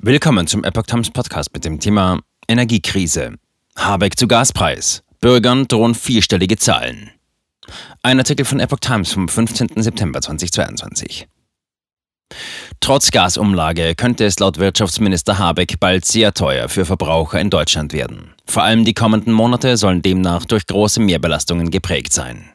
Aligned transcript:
Willkommen 0.00 0.46
zum 0.46 0.62
Epoch 0.62 0.84
Times 0.84 1.10
Podcast 1.10 1.52
mit 1.52 1.64
dem 1.64 1.80
Thema 1.80 2.20
Energiekrise. 2.46 3.34
Habeck 3.76 4.16
zu 4.16 4.28
Gaspreis. 4.28 5.02
Bürgern 5.18 5.66
drohen 5.66 5.96
vierstellige 5.96 6.56
Zahlen. 6.56 7.10
Ein 8.04 8.20
Artikel 8.20 8.44
von 8.46 8.60
Epoch 8.60 8.78
Times 8.78 9.10
vom 9.10 9.28
15. 9.28 9.70
September 9.82 10.20
2022. 10.20 11.26
Trotz 12.78 13.10
Gasumlage 13.10 13.96
könnte 13.96 14.24
es 14.24 14.38
laut 14.38 14.58
Wirtschaftsminister 14.58 15.36
Habeck 15.36 15.80
bald 15.80 16.04
sehr 16.04 16.32
teuer 16.32 16.68
für 16.68 16.84
Verbraucher 16.84 17.40
in 17.40 17.50
Deutschland 17.50 17.92
werden. 17.92 18.34
Vor 18.46 18.62
allem 18.62 18.84
die 18.84 18.94
kommenden 18.94 19.32
Monate 19.32 19.76
sollen 19.76 20.00
demnach 20.00 20.44
durch 20.44 20.68
große 20.68 21.00
Mehrbelastungen 21.00 21.72
geprägt 21.72 22.12
sein. 22.12 22.52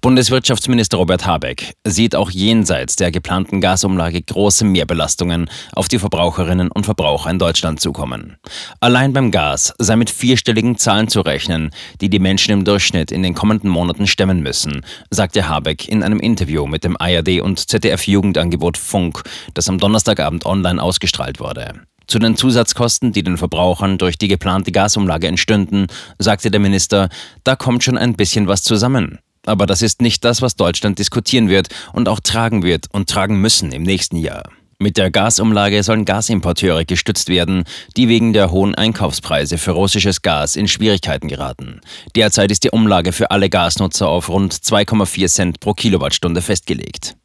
Bundeswirtschaftsminister 0.00 0.96
Robert 0.96 1.26
Habeck 1.26 1.74
sieht 1.84 2.14
auch 2.14 2.30
jenseits 2.30 2.96
der 2.96 3.10
geplanten 3.10 3.60
Gasumlage 3.60 4.22
große 4.22 4.64
Mehrbelastungen 4.64 5.50
auf 5.72 5.88
die 5.88 5.98
Verbraucherinnen 5.98 6.70
und 6.70 6.84
Verbraucher 6.84 7.30
in 7.30 7.38
Deutschland 7.38 7.80
zukommen. 7.80 8.36
Allein 8.80 9.12
beim 9.12 9.30
Gas 9.30 9.74
sei 9.78 9.96
mit 9.96 10.10
vierstelligen 10.10 10.78
Zahlen 10.78 11.08
zu 11.08 11.20
rechnen, 11.20 11.70
die 12.00 12.08
die 12.08 12.20
Menschen 12.20 12.52
im 12.52 12.64
Durchschnitt 12.64 13.10
in 13.10 13.22
den 13.22 13.34
kommenden 13.34 13.70
Monaten 13.70 14.06
stemmen 14.06 14.40
müssen, 14.40 14.84
sagte 15.10 15.48
Habeck 15.48 15.88
in 15.88 16.02
einem 16.02 16.20
Interview 16.20 16.66
mit 16.66 16.84
dem 16.84 16.96
ARD 16.96 17.40
und 17.40 17.58
ZDF 17.58 18.06
Jugendangebot 18.06 18.76
Funk, 18.78 19.22
das 19.54 19.68
am 19.68 19.78
Donnerstagabend 19.78 20.46
online 20.46 20.82
ausgestrahlt 20.82 21.40
wurde. 21.40 21.74
Zu 22.08 22.18
den 22.18 22.36
Zusatzkosten, 22.36 23.12
die 23.12 23.22
den 23.22 23.36
Verbrauchern 23.36 23.98
durch 23.98 24.16
die 24.16 24.28
geplante 24.28 24.72
Gasumlage 24.72 25.26
entstünden, 25.26 25.88
sagte 26.18 26.50
der 26.50 26.58
Minister, 26.58 27.10
da 27.44 27.54
kommt 27.54 27.84
schon 27.84 27.98
ein 27.98 28.14
bisschen 28.14 28.48
was 28.48 28.62
zusammen. 28.62 29.18
Aber 29.48 29.66
das 29.66 29.82
ist 29.82 30.02
nicht 30.02 30.24
das, 30.24 30.42
was 30.42 30.56
Deutschland 30.56 30.98
diskutieren 30.98 31.48
wird 31.48 31.68
und 31.92 32.08
auch 32.08 32.20
tragen 32.20 32.62
wird 32.62 32.86
und 32.92 33.08
tragen 33.08 33.40
müssen 33.40 33.72
im 33.72 33.82
nächsten 33.82 34.16
Jahr. 34.16 34.44
Mit 34.80 34.96
der 34.96 35.10
Gasumlage 35.10 35.82
sollen 35.82 36.04
Gasimporteure 36.04 36.84
gestützt 36.84 37.28
werden, 37.28 37.64
die 37.96 38.08
wegen 38.08 38.32
der 38.32 38.52
hohen 38.52 38.76
Einkaufspreise 38.76 39.58
für 39.58 39.72
russisches 39.72 40.22
Gas 40.22 40.54
in 40.54 40.68
Schwierigkeiten 40.68 41.26
geraten. 41.26 41.80
Derzeit 42.14 42.52
ist 42.52 42.62
die 42.62 42.70
Umlage 42.70 43.10
für 43.10 43.32
alle 43.32 43.50
Gasnutzer 43.50 44.08
auf 44.08 44.28
rund 44.28 44.54
2,4 44.54 45.26
Cent 45.26 45.60
pro 45.60 45.74
Kilowattstunde 45.74 46.42
festgelegt. 46.42 47.16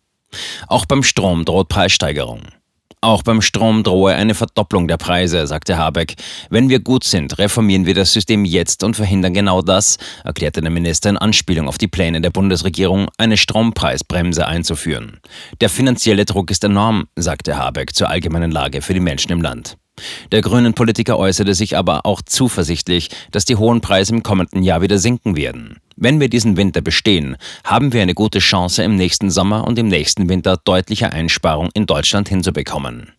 Auch 0.68 0.88
beim 0.88 1.04
Strom 1.04 1.46
droht 1.46 1.70
Preissteigerung. 1.70 2.42
Auch 3.04 3.22
beim 3.22 3.42
Strom 3.42 3.84
drohe 3.84 4.16
eine 4.16 4.34
Verdopplung 4.34 4.88
der 4.88 4.96
Preise, 4.96 5.46
sagte 5.46 5.78
Habeck. 5.78 6.16
Wenn 6.50 6.70
wir 6.70 6.80
gut 6.80 7.04
sind, 7.04 7.38
reformieren 7.38 7.86
wir 7.86 7.94
das 7.94 8.14
System 8.14 8.46
jetzt 8.46 8.82
und 8.82 8.96
verhindern 8.96 9.34
genau 9.34 9.62
das, 9.62 9.98
erklärte 10.24 10.62
der 10.62 10.72
Minister 10.72 11.10
in 11.10 11.18
Anspielung 11.18 11.68
auf 11.68 11.78
die 11.78 11.90
Pläne 11.90 12.22
der 12.22 12.30
Bundesregierung, 12.30 13.10
eine 13.18 13.36
Strompreisbremse 13.36 14.48
einzuführen. 14.48 15.20
Der 15.60 15.68
finanzielle 15.68 16.24
Druck 16.24 16.50
ist 16.50 16.64
enorm, 16.64 17.10
sagte 17.18 17.58
Habeck 17.58 17.94
zur 17.94 18.08
allgemeinen 18.08 18.52
Lage 18.52 18.82
für 18.82 18.94
die 18.94 19.02
Menschen 19.02 19.34
im 19.34 19.42
Land. 19.42 19.76
Der 20.32 20.42
grünen 20.42 20.74
Politiker 20.74 21.20
äußerte 21.20 21.56
sich 21.56 21.76
aber 21.76 22.06
auch 22.06 22.22
zuversichtlich, 22.22 23.10
dass 23.32 23.44
die 23.44 23.58
hohen 23.58 23.82
Preise 23.82 24.14
im 24.14 24.24
kommenden 24.24 24.64
Jahr 24.64 24.82
wieder 24.82 24.98
sinken 24.98 25.36
werden. 25.36 25.82
Wenn 25.96 26.20
wir 26.20 26.28
diesen 26.28 26.58
Winter 26.58 26.82
bestehen, 26.82 27.38
haben 27.64 27.94
wir 27.94 28.02
eine 28.02 28.14
gute 28.14 28.40
Chance, 28.40 28.84
im 28.84 28.96
nächsten 28.96 29.30
Sommer 29.30 29.66
und 29.66 29.80
im 29.80 29.88
nächsten 29.88 30.28
Winter 30.28 30.58
deutliche 30.64 31.12
Einsparungen 31.12 31.72
in 31.74 31.86
Deutschland 31.86 32.28
hinzubekommen. 32.28 33.14